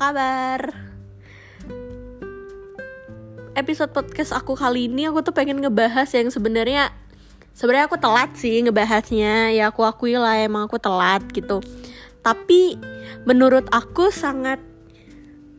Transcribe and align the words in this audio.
kabar? 0.00 0.72
Episode 3.52 3.92
podcast 3.92 4.32
aku 4.32 4.56
kali 4.56 4.88
ini 4.88 5.04
aku 5.04 5.20
tuh 5.20 5.36
pengen 5.36 5.60
ngebahas 5.60 6.08
yang 6.16 6.32
sebenarnya 6.32 6.88
sebenarnya 7.52 7.84
aku 7.84 8.00
telat 8.00 8.32
sih 8.32 8.64
ngebahasnya. 8.64 9.52
Ya 9.52 9.68
aku 9.68 9.84
akui 9.84 10.16
lah 10.16 10.40
emang 10.40 10.64
aku 10.64 10.80
telat 10.80 11.20
gitu. 11.36 11.60
Tapi 12.24 12.80
menurut 13.28 13.68
aku 13.68 14.08
sangat 14.08 14.56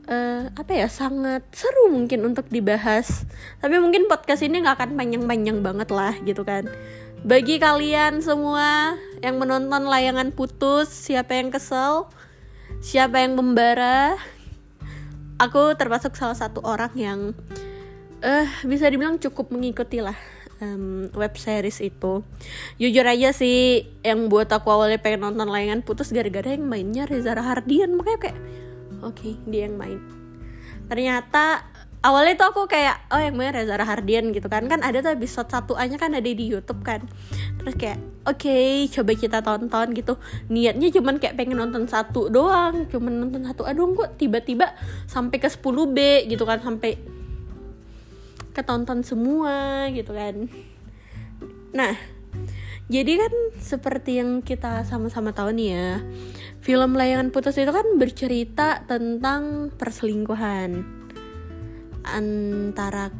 uh, 0.09 0.49
apa 0.57 0.73
ya 0.73 0.89
sangat 0.89 1.45
seru 1.53 1.93
mungkin 1.93 2.33
untuk 2.33 2.49
dibahas. 2.49 3.29
Tapi 3.61 3.77
mungkin 3.77 4.09
podcast 4.09 4.41
ini 4.41 4.65
nggak 4.65 4.81
akan 4.81 4.97
panjang-panjang 4.97 5.61
banget 5.61 5.93
lah 5.93 6.17
gitu 6.25 6.41
kan. 6.41 6.65
Bagi 7.21 7.61
kalian 7.61 8.25
semua 8.25 8.97
yang 9.21 9.37
menonton 9.37 9.85
layangan 9.85 10.33
putus 10.33 10.89
siapa 10.89 11.37
yang 11.37 11.53
kesel 11.53 12.09
siapa 12.79 13.19
yang 13.19 13.35
membara 13.35 14.15
aku 15.41 15.73
termasuk 15.75 16.13
salah 16.15 16.37
satu 16.37 16.61
orang 16.61 16.93
yang 16.95 17.19
uh, 18.21 18.47
bisa 18.63 18.87
dibilang 18.87 19.17
cukup 19.17 19.49
mengikuti 19.49 19.99
lah 19.99 20.15
um, 20.61 21.09
web 21.17 21.33
series 21.35 21.81
itu. 21.81 22.21
Jujur 22.77 23.03
aja 23.03 23.33
sih 23.33 23.89
yang 24.05 24.29
buat 24.29 24.47
aku 24.53 24.69
awalnya 24.69 25.01
pengen 25.01 25.27
nonton 25.27 25.49
layangan 25.49 25.81
putus 25.81 26.13
gara-gara 26.13 26.53
yang 26.53 26.69
mainnya 26.69 27.09
Reza 27.09 27.33
Rahardian. 27.33 27.97
Makanya 27.97 28.19
kayak 28.29 28.39
oke 29.01 29.17
okay, 29.17 29.33
dia 29.49 29.67
yang 29.67 29.75
main. 29.75 29.99
Ternyata 30.87 31.65
awalnya 32.01 32.33
tuh 32.33 32.47
aku 32.49 32.61
kayak 32.65 33.05
oh 33.13 33.21
yang 33.21 33.37
main 33.37 33.53
Reza 33.53 33.77
Rahardian 33.77 34.33
gitu 34.33 34.49
kan. 34.49 34.65
Kan 34.65 34.81
ada 34.81 35.01
tuh 35.01 35.13
episode 35.13 35.49
satu 35.49 35.73
aja 35.77 35.95
kan 35.97 36.13
ada 36.13 36.25
di 36.25 36.45
YouTube 36.45 36.81
kan. 36.81 37.05
Terus 37.61 37.73
kayak 37.77 37.99
oke 38.25 38.41
okay, 38.41 38.89
coba 38.89 39.11
kita 39.13 39.39
tonton 39.45 39.93
gitu. 39.93 40.17
Niatnya 40.49 40.89
cuman 40.89 41.21
kayak 41.21 41.37
pengen 41.37 41.61
nonton 41.61 41.85
satu 41.85 42.27
doang. 42.27 42.89
Cuman 42.89 43.21
nonton 43.21 43.45
satu 43.45 43.65
aduh 43.65 43.93
kok 43.93 44.17
tiba-tiba 44.17 44.73
sampai 45.05 45.37
ke 45.37 45.49
10 45.49 45.61
B 45.93 45.97
gitu 46.29 46.43
kan. 46.43 46.59
Sampai 46.61 46.97
ketonton 48.51 49.05
semua 49.05 49.87
gitu 49.93 50.11
kan. 50.11 50.49
Nah 51.71 51.93
jadi 52.91 53.23
kan 53.23 53.33
seperti 53.55 54.19
yang 54.19 54.43
kita 54.43 54.83
sama-sama 54.83 55.31
tahu 55.31 55.55
nih 55.55 55.69
ya 55.71 56.03
film 56.59 56.99
layangan 56.99 57.31
putus 57.31 57.55
itu 57.55 57.71
kan 57.71 57.87
bercerita 57.95 58.83
tentang 58.83 59.71
perselingkuhan 59.79 61.00
antara 62.03 63.13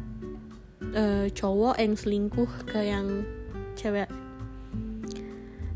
uh, 0.94 1.26
cowok 1.30 1.78
yang 1.78 1.94
selingkuh 1.94 2.50
ke 2.68 2.80
yang 2.82 3.26
cewek. 3.78 4.10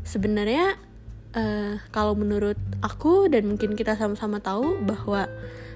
Sebenarnya 0.07 0.79
uh, 1.35 1.81
kalau 1.91 2.15
menurut 2.15 2.57
aku 2.79 3.27
dan 3.27 3.47
mungkin 3.47 3.75
kita 3.75 3.99
sama-sama 3.99 4.39
tahu 4.39 4.79
bahwa 4.83 5.27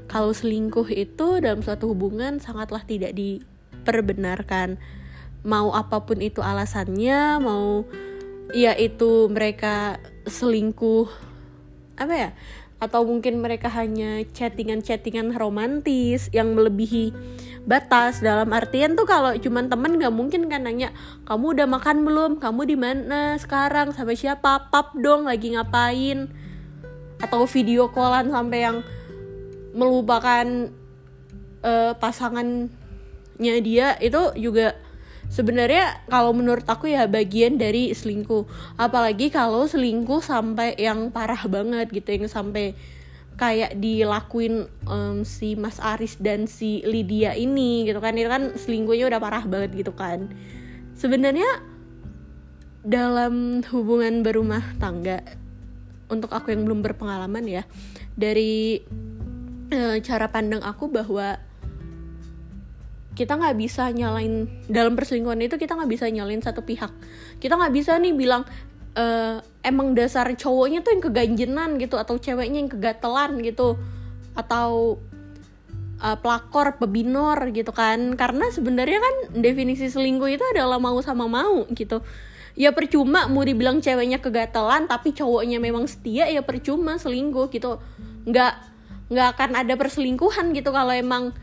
kalau 0.08 0.36
selingkuh 0.36 0.88
itu 0.92 1.40
dalam 1.40 1.64
suatu 1.64 1.92
hubungan 1.92 2.40
sangatlah 2.44 2.84
tidak 2.84 3.16
diperbenarkan. 3.16 4.76
Mau 5.42 5.74
apa 5.74 6.04
pun 6.06 6.22
itu 6.22 6.44
alasannya 6.44 7.42
mau 7.42 7.88
ya 8.52 8.76
itu 8.76 9.32
mereka 9.32 9.98
selingkuh 10.28 11.08
apa 11.98 12.14
ya 12.14 12.30
atau 12.82 13.06
mungkin 13.06 13.46
mereka 13.46 13.70
hanya 13.70 14.26
chattingan-chattingan 14.34 15.38
romantis 15.38 16.34
yang 16.34 16.58
melebihi 16.58 17.14
batas. 17.70 18.26
Dalam 18.26 18.50
artian 18.50 18.98
tuh 18.98 19.06
kalau 19.06 19.38
cuman 19.38 19.70
temen 19.70 20.02
nggak 20.02 20.10
mungkin 20.10 20.50
kan 20.50 20.66
nanya 20.66 20.90
kamu 21.30 21.62
udah 21.62 21.68
makan 21.70 22.02
belum? 22.02 22.32
Kamu 22.42 22.62
di 22.66 22.74
mana 22.74 23.38
sekarang? 23.38 23.94
Sama 23.94 24.18
siapa? 24.18 24.74
Pap 24.74 24.98
dong 24.98 25.30
lagi 25.30 25.54
ngapain? 25.54 26.26
Atau 27.22 27.46
video 27.46 27.94
callan 27.94 28.34
sampai 28.34 28.60
yang 28.66 28.78
melupakan 29.78 30.74
uh, 31.62 31.94
pasangannya 32.02 33.56
dia 33.62 33.94
itu 34.02 34.34
juga 34.42 34.74
sebenarnya 35.32 36.04
kalau 36.12 36.36
menurut 36.36 36.68
aku 36.68 36.92
ya 36.92 37.08
bagian 37.08 37.56
dari 37.56 37.96
selingkuh. 37.96 38.76
Apalagi 38.76 39.32
kalau 39.32 39.64
selingkuh 39.64 40.20
sampai 40.20 40.76
yang 40.76 41.08
parah 41.10 41.48
banget 41.48 41.88
gitu 41.96 42.20
yang 42.20 42.28
sampai 42.28 42.76
kayak 43.40 43.80
dilakuin 43.80 44.70
um, 44.86 45.24
si 45.24 45.56
Mas 45.56 45.80
Aris 45.80 46.20
dan 46.20 46.46
si 46.46 46.84
Lydia 46.84 47.32
ini 47.34 47.88
gitu 47.88 48.04
kan. 48.04 48.14
Itu 48.20 48.28
kan 48.28 48.44
selingkuhnya 48.60 49.08
udah 49.08 49.20
parah 49.24 49.48
banget 49.48 49.88
gitu 49.88 49.96
kan. 49.96 50.28
Sebenarnya 51.00 51.48
dalam 52.84 53.64
hubungan 53.72 54.22
berumah 54.22 54.76
tangga 54.78 55.24
untuk 56.12 56.34
aku 56.36 56.52
yang 56.52 56.68
belum 56.68 56.84
berpengalaman 56.84 57.48
ya 57.48 57.64
dari 58.20 58.84
uh, 59.72 59.98
cara 60.04 60.28
pandang 60.28 60.60
aku 60.60 60.92
bahwa 60.92 61.40
kita 63.12 63.36
nggak 63.36 63.58
bisa 63.60 63.92
nyalain 63.92 64.48
dalam 64.72 64.96
perselingkuhan 64.96 65.44
itu 65.44 65.60
kita 65.60 65.76
nggak 65.76 65.92
bisa 65.92 66.08
nyalain 66.08 66.40
satu 66.40 66.64
pihak. 66.64 66.92
Kita 67.44 67.60
nggak 67.60 67.74
bisa 67.76 68.00
nih 68.00 68.16
bilang 68.16 68.48
uh, 68.96 69.44
emang 69.62 69.92
dasar 69.92 70.32
cowoknya 70.32 70.80
tuh 70.80 70.96
yang 70.96 71.04
keganjenan 71.04 71.70
gitu 71.76 72.00
atau 72.00 72.16
ceweknya 72.16 72.64
yang 72.64 72.72
kegatelan 72.72 73.44
gitu 73.44 73.76
atau 74.32 74.96
uh, 76.00 76.18
pelakor 76.24 76.80
pebinor 76.80 77.52
gitu 77.52 77.76
kan. 77.76 78.16
Karena 78.16 78.48
sebenarnya 78.48 79.00
kan 79.04 79.16
definisi 79.44 79.92
selingkuh 79.92 80.32
itu 80.32 80.44
adalah 80.56 80.80
mau 80.80 80.96
sama 81.04 81.28
mau 81.28 81.68
gitu. 81.76 82.00
Ya 82.56 82.72
percuma 82.72 83.28
mau 83.28 83.44
dibilang 83.44 83.84
ceweknya 83.84 84.24
kegatelan 84.24 84.88
tapi 84.88 85.12
cowoknya 85.12 85.60
memang 85.60 85.84
setia 85.88 86.32
ya 86.32 86.40
percuma 86.40 86.96
selingkuh 86.96 87.52
gitu. 87.52 87.76
Nggak 88.24 88.72
nggak 89.12 89.28
akan 89.36 89.52
ada 89.60 89.76
perselingkuhan 89.76 90.56
gitu 90.56 90.72
kalau 90.72 90.96
emang 90.96 91.36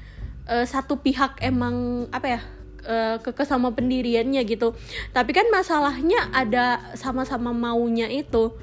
uh, 0.48 0.64
satu 0.64 0.98
pihak 1.04 1.38
emang 1.44 2.08
apa 2.10 2.26
ya 2.26 2.40
uh, 2.88 3.16
keke 3.20 3.44
sama 3.44 3.76
pendiriannya 3.76 4.42
gitu. 4.48 4.74
Tapi 5.12 5.30
kan 5.36 5.46
masalahnya 5.52 6.32
ada 6.32 6.80
sama-sama 6.96 7.52
maunya 7.52 8.08
itu. 8.08 8.56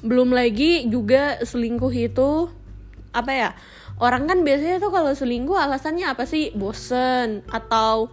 Belum 0.00 0.30
lagi 0.30 0.86
juga 0.86 1.42
selingkuh 1.42 1.92
itu 1.92 2.48
apa 3.16 3.32
ya 3.32 3.50
orang 3.96 4.28
kan 4.28 4.44
biasanya 4.44 4.76
tuh 4.76 4.92
kalau 4.92 5.12
selingkuh 5.12 5.58
alasannya 5.58 6.06
apa 6.06 6.24
sih? 6.24 6.54
Bosen 6.54 7.42
atau 7.50 8.08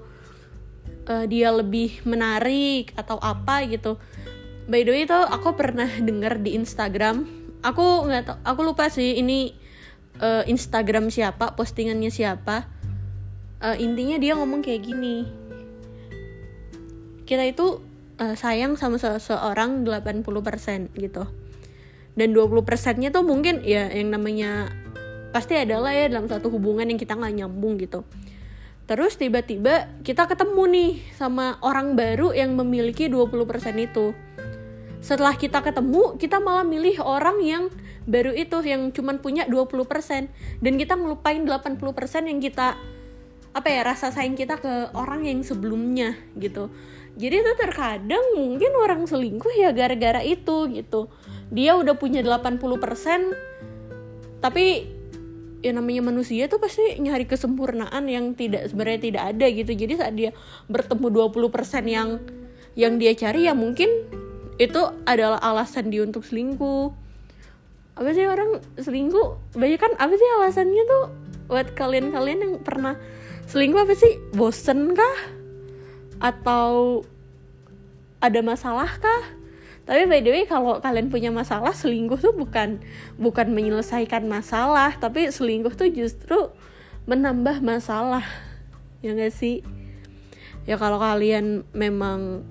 uh, 1.07 1.25
dia 1.29 1.53
lebih 1.53 2.01
menarik 2.03 2.91
atau 2.97 3.21
apa 3.21 3.63
gitu. 3.69 4.01
By 4.63 4.87
the 4.87 4.91
way 4.95 5.03
itu 5.03 5.15
aku 5.15 5.53
pernah 5.59 5.87
denger 5.87 6.39
di 6.39 6.55
Instagram. 6.55 7.27
Aku 7.63 8.07
nggak 8.07 8.23
tau 8.27 8.37
aku 8.43 8.59
lupa 8.63 8.91
sih 8.91 9.19
ini 9.19 9.55
uh, 10.19 10.43
Instagram 10.47 11.07
siapa 11.07 11.55
postingannya 11.55 12.11
siapa 12.11 12.82
uh, 13.63 13.77
intinya 13.79 14.19
dia 14.19 14.35
ngomong 14.35 14.59
kayak 14.59 14.83
gini. 14.83 15.25
Kita 17.23 17.47
itu 17.47 17.79
uh, 18.19 18.35
sayang 18.35 18.75
sama 18.75 18.99
seseorang 18.99 19.87
80% 19.87 20.91
gitu. 20.99 21.23
Dan 22.13 22.29
20% 22.35 23.01
nya 23.01 23.09
tuh 23.09 23.25
mungkin 23.25 23.65
ya 23.65 23.89
yang 23.89 24.13
namanya 24.13 24.69
pasti 25.33 25.57
adalah 25.57 25.89
ya 25.97 26.11
dalam 26.13 26.29
satu 26.29 26.53
hubungan 26.53 26.85
yang 26.85 26.99
kita 26.99 27.17
nggak 27.17 27.33
nyambung 27.41 27.81
gitu. 27.81 28.05
Terus 28.85 29.15
tiba-tiba 29.15 29.89
kita 30.03 30.27
ketemu 30.27 30.63
nih 30.69 30.91
sama 31.15 31.57
orang 31.63 31.95
baru 31.97 32.35
yang 32.35 32.53
memiliki 32.53 33.09
20% 33.09 33.39
itu. 33.79 34.13
Setelah 35.01 35.33
kita 35.39 35.63
ketemu 35.65 36.19
kita 36.21 36.37
malah 36.37 36.67
milih 36.67 37.01
orang 37.01 37.41
yang 37.41 37.63
baru 38.03 38.35
itu 38.35 38.59
yang 38.67 38.91
cuman 38.91 39.23
punya 39.23 39.47
20% 39.47 40.27
dan 40.59 40.73
kita 40.75 40.93
ngelupain 40.99 41.47
80% 41.47 42.29
yang 42.29 42.39
kita 42.43 42.75
apa 43.53 43.69
ya 43.69 43.85
rasa 43.85 44.09
sayang 44.09 44.33
kita 44.33 44.57
ke 44.57 44.89
orang 44.97 45.29
yang 45.29 45.45
sebelumnya 45.45 46.17
gitu. 46.33 46.73
Jadi 47.13 47.45
tuh 47.45 47.57
terkadang 47.61 48.33
mungkin 48.33 48.73
orang 48.73 49.05
selingkuh 49.05 49.53
ya 49.53 49.69
gara-gara 49.69 50.25
itu 50.25 50.65
gitu. 50.73 51.13
Dia 51.53 51.77
udah 51.77 51.93
punya 51.93 52.25
80% 52.25 54.41
tapi 54.41 54.89
ya 55.63 55.71
namanya 55.71 56.03
manusia 56.03 56.49
tuh 56.49 56.59
pasti 56.59 56.99
nyari 56.99 57.23
kesempurnaan 57.29 58.03
yang 58.09 58.33
tidak 58.33 58.73
sebenarnya 58.73 59.13
tidak 59.13 59.23
ada 59.37 59.45
gitu. 59.53 59.71
Jadi 59.77 59.93
saat 59.95 60.17
dia 60.17 60.33
bertemu 60.65 61.29
20% 61.29 61.85
yang 61.85 62.17
yang 62.73 62.97
dia 62.97 63.13
cari 63.13 63.45
ya 63.45 63.53
mungkin 63.53 63.85
itu 64.57 64.81
adalah 65.05 65.37
alasan 65.37 65.93
dia 65.93 66.01
untuk 66.01 66.25
selingkuh. 66.25 66.89
Apa 67.93 68.09
sih 68.17 68.25
orang 68.25 68.57
selingkuh? 68.81 69.53
Banyak 69.53 69.77
kan 69.77 69.93
apa 70.01 70.17
sih 70.17 70.29
alasannya 70.41 70.83
tuh 70.89 71.03
buat 71.45 71.77
kalian-kalian 71.77 72.39
yang 72.41 72.53
pernah 72.65 72.97
selingkuh 73.49 73.83
apa 73.83 73.93
sih? 73.97 74.19
Bosen 74.35 74.95
kah 74.95 75.17
atau 76.23 77.03
ada 78.23 78.39
masalah 78.39 78.87
kah 79.03 79.23
tapi 79.83 80.07
by 80.07 80.23
the 80.23 80.31
way 80.31 80.43
kalau 80.47 80.79
kalian 80.79 81.11
punya 81.11 81.27
masalah 81.27 81.75
selingkuh 81.75 82.15
tuh 82.15 82.31
bukan 82.31 82.79
bukan 83.19 83.51
menyelesaikan 83.51 84.23
masalah 84.31 84.95
tapi 84.95 85.27
selingkuh 85.27 85.75
tuh 85.75 85.91
justru 85.91 86.55
menambah 87.03 87.59
masalah. 87.59 88.23
Ya 89.03 89.11
gak 89.11 89.35
sih? 89.35 89.59
Ya 90.63 90.79
kalau 90.79 90.95
kalian 91.03 91.67
memang 91.75 92.47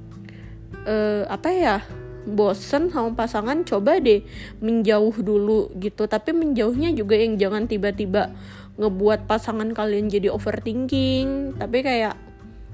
uh, 0.84 1.24
apa 1.24 1.48
ya 1.48 1.76
bosen 2.28 2.92
sama 2.92 3.16
pasangan 3.16 3.64
coba 3.64 3.96
deh 3.96 4.28
menjauh 4.60 5.16
dulu 5.24 5.72
gitu. 5.80 6.04
Tapi 6.04 6.36
menjauhnya 6.36 6.92
juga 6.92 7.16
yang 7.16 7.40
jangan 7.40 7.64
tiba-tiba 7.64 8.28
ngebuat 8.76 9.28
pasangan 9.28 9.70
kalian 9.76 10.08
jadi 10.08 10.32
overthinking. 10.32 11.58
Tapi 11.60 11.78
kayak 11.84 12.14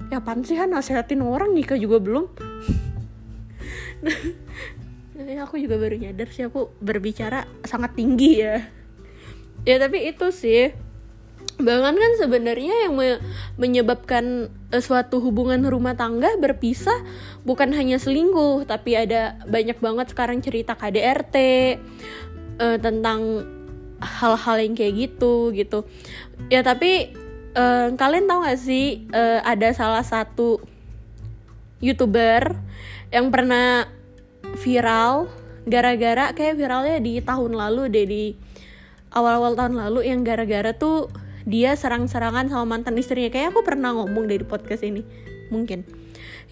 ya 0.09 0.19
pan 0.23 0.41
sih 0.47 0.57
kan 0.57 0.71
nasehatin 0.73 1.25
orang 1.25 1.53
nikah 1.53 1.77
juga 1.77 1.99
belum. 1.99 2.27
Ya 5.19 5.43
aku 5.47 5.59
juga 5.59 5.77
baru 5.77 5.99
nyadar 5.99 6.31
sih 6.31 6.47
aku 6.47 6.71
berbicara 6.79 7.45
sangat 7.67 7.99
tinggi 7.99 8.43
ya. 8.43 8.63
Ya 9.67 9.77
tapi 9.83 10.07
itu 10.07 10.31
sih. 10.31 10.73
Bahkan 11.59 11.95
kan 11.99 12.13
sebenarnya 12.23 12.87
yang 12.87 12.95
me 12.95 13.19
menyebabkan 13.59 14.47
uh, 14.71 14.83
suatu 14.83 15.19
hubungan 15.19 15.59
rumah 15.67 15.99
tangga 15.99 16.31
berpisah 16.39 17.03
bukan 17.43 17.75
hanya 17.75 17.99
selingkuh 17.99 18.63
tapi 18.63 18.95
ada 18.95 19.43
banyak 19.51 19.75
banget 19.83 20.15
sekarang 20.15 20.39
cerita 20.39 20.79
KDRT 20.79 21.37
uh, 22.63 22.79
tentang 22.79 23.43
hal-hal 23.99 24.57
yang 24.63 24.75
kayak 24.79 24.95
gitu 24.97 25.51
gitu. 25.55 25.85
Ya 26.51 26.63
tapi 26.63 27.13
uh, 27.59 27.95
kalian 27.95 28.31
tahu 28.31 28.47
gak 28.47 28.61
sih 28.61 29.07
uh, 29.11 29.43
ada 29.43 29.75
salah 29.75 30.05
satu 30.07 30.63
youtuber 31.79 32.59
yang 33.15 33.31
pernah 33.31 33.87
viral 34.59 35.31
gara-gara 35.69 36.33
kayak 36.33 36.57
viralnya 36.57 36.99
di 36.99 37.21
tahun 37.21 37.53
lalu 37.55 37.93
deh 37.93 38.07
di 38.09 38.25
awal-awal 39.13 39.55
tahun 39.55 39.77
lalu 39.77 40.09
yang 40.09 40.25
gara-gara 40.25 40.73
tuh 40.73 41.13
dia 41.49 41.73
serang-serangan 41.73 42.53
sama 42.53 42.77
mantan 42.77 42.97
istrinya. 43.01 43.33
Kayak 43.33 43.57
aku 43.57 43.65
pernah 43.65 43.97
ngomong 43.97 44.29
dari 44.29 44.45
podcast 44.45 44.85
ini 44.85 45.01
mungkin. 45.49 45.85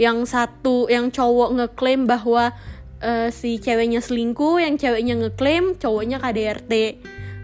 Yang 0.00 0.32
satu 0.32 0.88
yang 0.88 1.12
cowok 1.12 1.52
ngeklaim 1.56 2.08
bahwa 2.08 2.56
uh, 3.04 3.28
si 3.28 3.60
ceweknya 3.60 4.00
selingkuh 4.00 4.60
yang 4.60 4.80
ceweknya 4.80 5.20
ngeklaim 5.20 5.76
cowoknya 5.76 6.20
KDRT 6.20 6.72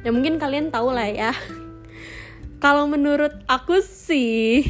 ya 0.02 0.10
mungkin 0.10 0.38
kalian 0.38 0.70
tahu 0.74 0.94
lah 0.94 1.08
ya. 1.08 1.32
Kalau 2.62 2.86
menurut 2.86 3.42
aku 3.50 3.82
sih 3.82 4.62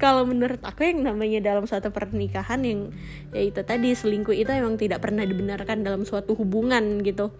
kalau 0.00 0.24
menurut 0.24 0.64
aku 0.64 0.88
yang 0.88 1.04
namanya 1.04 1.44
dalam 1.44 1.68
suatu 1.68 1.92
pernikahan 1.92 2.64
yang 2.64 2.88
ya 3.36 3.44
itu 3.44 3.60
tadi 3.60 3.92
selingkuh 3.92 4.32
itu 4.32 4.48
emang 4.48 4.80
tidak 4.80 5.04
pernah 5.04 5.28
dibenarkan 5.28 5.84
dalam 5.84 6.08
suatu 6.08 6.32
hubungan 6.32 7.04
gitu. 7.04 7.36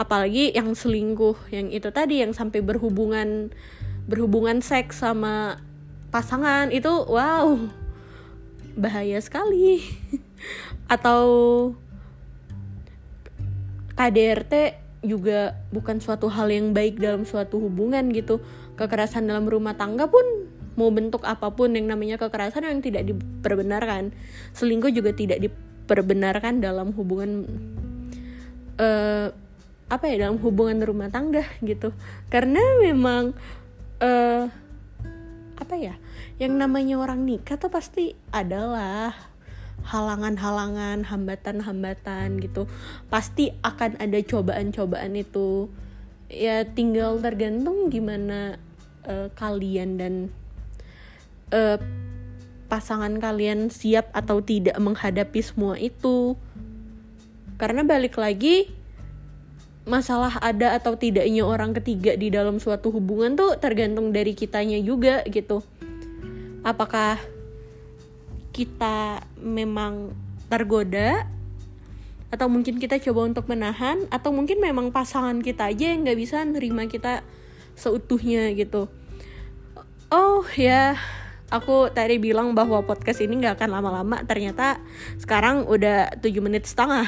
Apalagi 0.00 0.56
yang 0.56 0.72
selingkuh 0.72 1.52
yang 1.52 1.68
itu 1.68 1.92
tadi 1.92 2.24
yang 2.24 2.32
sampai 2.32 2.64
berhubungan 2.64 3.52
berhubungan 4.08 4.64
seks 4.64 5.04
sama 5.04 5.60
pasangan 6.08 6.72
itu 6.72 6.88
wow 6.88 7.60
bahaya 8.72 9.20
sekali. 9.20 9.84
Atau 10.88 11.20
KDRT 14.00 14.80
juga 15.02 15.54
bukan 15.70 16.02
suatu 16.02 16.26
hal 16.26 16.50
yang 16.50 16.74
baik 16.74 16.98
dalam 16.98 17.22
suatu 17.22 17.62
hubungan 17.62 18.10
gitu. 18.10 18.42
Kekerasan 18.74 19.26
dalam 19.30 19.46
rumah 19.46 19.74
tangga 19.78 20.10
pun 20.10 20.22
mau 20.78 20.90
bentuk 20.94 21.26
apa 21.26 21.50
pun 21.50 21.74
yang 21.74 21.90
namanya 21.90 22.18
kekerasan 22.18 22.66
yang 22.66 22.82
tidak 22.82 23.06
diperbenarkan. 23.06 24.14
Selingkuh 24.54 24.94
juga 24.94 25.10
tidak 25.14 25.42
diperbenarkan 25.42 26.62
dalam 26.62 26.94
hubungan 26.94 27.46
uh, 28.78 29.34
apa 29.88 30.04
ya 30.06 30.28
dalam 30.28 30.38
hubungan 30.38 30.78
rumah 30.82 31.10
tangga 31.10 31.42
gitu. 31.62 31.90
Karena 32.30 32.62
memang 32.82 33.34
uh, 34.02 34.44
apa 35.58 35.74
ya 35.74 35.98
yang 36.38 36.54
namanya 36.54 37.02
orang 37.02 37.26
nikah 37.26 37.58
tuh 37.58 37.70
pasti 37.70 38.14
adalah 38.30 39.10
halangan-halangan, 39.86 41.06
hambatan-hambatan 41.06 42.42
gitu. 42.42 42.66
Pasti 43.12 43.54
akan 43.62 44.00
ada 44.02 44.18
cobaan-cobaan 44.22 45.14
itu. 45.14 45.70
Ya 46.28 46.64
tinggal 46.66 47.20
tergantung 47.24 47.88
gimana 47.88 48.60
uh, 49.08 49.32
kalian 49.32 49.96
dan 49.96 50.14
uh, 51.54 51.80
pasangan 52.68 53.16
kalian 53.16 53.72
siap 53.72 54.12
atau 54.12 54.44
tidak 54.44 54.76
menghadapi 54.76 55.40
semua 55.40 55.80
itu. 55.80 56.36
Karena 57.56 57.82
balik 57.82 58.20
lagi 58.20 58.70
masalah 59.88 60.36
ada 60.44 60.76
atau 60.76 61.00
tidaknya 61.00 61.48
orang 61.48 61.72
ketiga 61.72 62.12
di 62.12 62.28
dalam 62.28 62.60
suatu 62.60 62.92
hubungan 62.92 63.34
tuh 63.40 63.56
tergantung 63.56 64.12
dari 64.12 64.36
kitanya 64.36 64.76
juga 64.84 65.24
gitu. 65.24 65.64
Apakah 66.60 67.16
kita 68.58 69.22
memang 69.38 70.10
tergoda 70.50 71.30
atau 72.34 72.50
mungkin 72.50 72.82
kita 72.82 72.98
coba 72.98 73.30
untuk 73.30 73.46
menahan 73.46 74.10
atau 74.10 74.34
mungkin 74.34 74.58
memang 74.58 74.90
pasangan 74.90 75.38
kita 75.38 75.70
aja 75.70 75.94
yang 75.94 76.02
nggak 76.02 76.18
bisa 76.18 76.42
nerima 76.42 76.90
kita 76.90 77.22
seutuhnya 77.78 78.50
gitu. 78.58 78.90
Oh 80.10 80.42
ya, 80.58 80.98
aku 81.54 81.94
tadi 81.94 82.18
bilang 82.18 82.52
bahwa 82.58 82.82
podcast 82.82 83.22
ini 83.22 83.38
nggak 83.38 83.62
akan 83.62 83.70
lama-lama. 83.78 84.26
Ternyata 84.26 84.82
sekarang 85.22 85.70
udah 85.70 86.18
7 86.18 86.42
menit 86.42 86.66
setengah. 86.66 87.06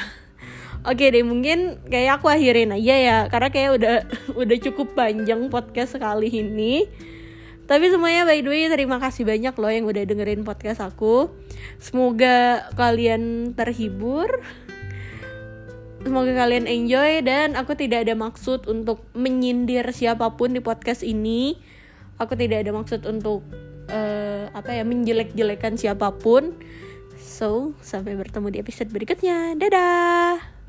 Oke 0.86 1.12
deh 1.12 1.20
mungkin 1.20 1.76
kayak 1.92 2.22
aku 2.22 2.32
akhirin 2.32 2.72
aja 2.72 2.96
ya 2.96 3.18
karena 3.28 3.52
kayak 3.52 3.70
udah 3.76 3.94
udah 4.46 4.56
cukup 4.70 4.96
panjang 4.96 5.50
podcast 5.52 5.98
sekali 5.98 6.30
ini. 6.32 6.86
Tapi 7.70 7.86
semuanya 7.86 8.26
by 8.26 8.42
the 8.42 8.50
way 8.50 8.66
terima 8.66 8.98
kasih 8.98 9.22
banyak 9.22 9.54
loh 9.54 9.70
yang 9.70 9.86
udah 9.86 10.02
dengerin 10.02 10.42
podcast 10.42 10.82
aku. 10.82 11.30
Semoga 11.78 12.66
kalian 12.74 13.54
terhibur. 13.54 14.42
Semoga 16.02 16.34
kalian 16.34 16.66
enjoy 16.66 17.22
dan 17.22 17.54
aku 17.54 17.78
tidak 17.78 18.10
ada 18.10 18.18
maksud 18.18 18.66
untuk 18.66 19.06
menyindir 19.14 19.86
siapa 19.94 20.34
pun 20.34 20.50
di 20.50 20.58
podcast 20.58 21.06
ini. 21.06 21.62
Aku 22.18 22.34
tidak 22.34 22.66
ada 22.66 22.74
maksud 22.74 23.06
untuk 23.06 23.46
uh, 23.86 24.50
apa 24.50 24.74
ya 24.74 24.82
menjelek-jelekan 24.82 25.78
siapa 25.78 26.10
pun. 26.18 26.58
So, 27.22 27.78
sampai 27.86 28.18
bertemu 28.18 28.50
di 28.50 28.58
episode 28.58 28.90
berikutnya. 28.90 29.54
Dadah. 29.54 30.59